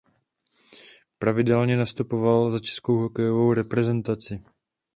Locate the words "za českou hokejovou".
2.51-3.53